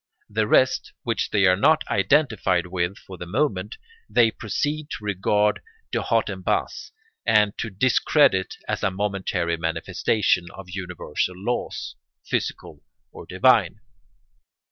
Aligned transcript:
The 0.31 0.47
rest, 0.47 0.93
which 1.03 1.29
they 1.29 1.45
are 1.45 1.55
not 1.55 1.83
identified 1.87 2.65
with 2.65 2.97
for 2.97 3.19
the 3.19 3.27
moment, 3.27 3.77
they 4.09 4.31
proceed 4.31 4.89
to 4.89 5.03
regard 5.05 5.59
de 5.91 6.01
haut 6.01 6.27
en 6.27 6.41
bas 6.41 6.91
and 7.23 7.55
to 7.59 7.69
discredit 7.69 8.55
as 8.67 8.81
a 8.81 8.89
momentary 8.89 9.57
manifestation 9.57 10.47
of 10.55 10.71
universal 10.71 11.35
laws, 11.37 11.95
physical 12.25 12.81
or 13.11 13.27
divine. 13.27 13.79